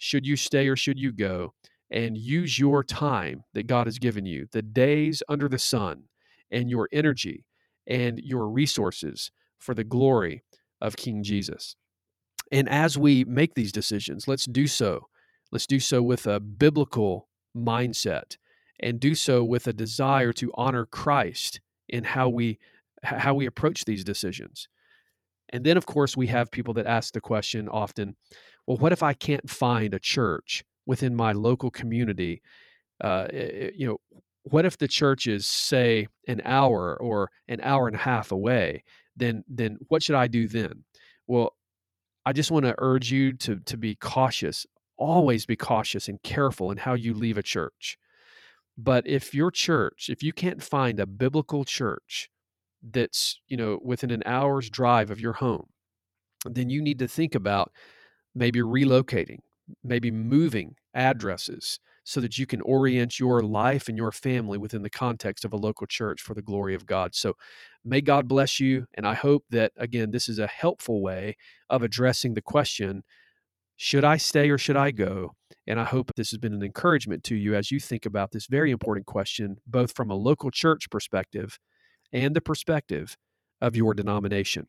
[0.00, 1.54] Should you stay or should you go?
[1.92, 6.04] And use your time that God has given you, the days under the sun,
[6.50, 7.44] and your energy
[7.86, 10.42] and your resources for the glory
[10.80, 11.76] of King Jesus.
[12.50, 15.08] And as we make these decisions, let's do so.
[15.50, 18.36] Let's do so with a biblical mindset
[18.80, 22.58] and do so with a desire to honor Christ in how we
[23.02, 24.68] how we approach these decisions.
[25.48, 28.16] And then of course we have people that ask the question often,
[28.66, 32.42] well what if I can't find a church within my local community?
[33.00, 33.98] Uh, you know,
[34.44, 38.84] what if the church is say an hour or an hour and a half away?
[39.16, 40.84] Then then what should I do then?
[41.26, 41.54] Well,
[42.24, 44.66] I just want to urge you to to be cautious.
[44.96, 47.98] Always be cautious and careful in how you leave a church.
[48.78, 52.30] But if your church, if you can't find a biblical church
[52.82, 55.66] that's, you know, within an hour's drive of your home,
[56.46, 57.70] then you need to think about
[58.34, 59.38] maybe relocating,
[59.82, 64.90] maybe moving addresses so that you can orient your life and your family within the
[64.90, 67.14] context of a local church for the glory of God.
[67.14, 67.34] So
[67.84, 68.86] may God bless you.
[68.94, 71.36] And I hope that, again, this is a helpful way
[71.70, 73.04] of addressing the question
[73.76, 75.32] should I stay or should I go?
[75.66, 78.46] And I hope this has been an encouragement to you as you think about this
[78.46, 81.58] very important question, both from a local church perspective
[82.12, 83.16] and the perspective
[83.60, 84.68] of your denomination.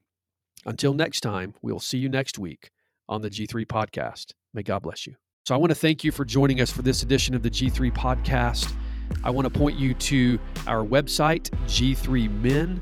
[0.66, 2.70] Until next time, we'll see you next week
[3.10, 4.34] on the G3 podcast.
[4.54, 5.16] May God bless you.
[5.46, 7.92] So I want to thank you for joining us for this edition of the G3
[7.92, 8.72] podcast.
[9.24, 12.80] I want to point you to our website, g3min.org,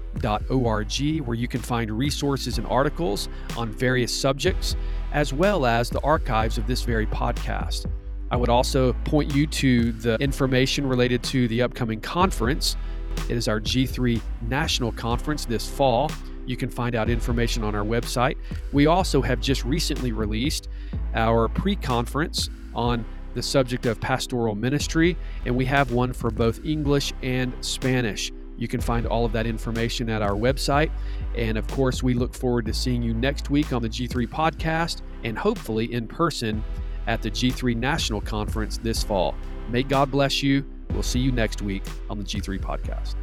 [1.26, 4.76] where you can find resources and articles on various subjects,
[5.14, 7.86] as well as the archives of this very podcast.
[8.30, 12.76] I would also point you to the information related to the upcoming conference.
[13.30, 16.12] It is our G3 National Conference this fall.
[16.46, 18.36] You can find out information on our website.
[18.72, 20.70] We also have just recently released
[21.14, 26.64] our pre conference on the subject of pastoral ministry, and we have one for both
[26.66, 28.32] English and Spanish.
[28.58, 30.92] You can find all of that information at our website.
[31.36, 35.02] And of course, we look forward to seeing you next week on the G3 podcast
[35.24, 36.64] and hopefully in person
[37.08, 39.34] at the G3 National Conference this fall.
[39.70, 40.64] May God bless you.
[40.92, 43.16] We'll see you next week on the G3 podcast.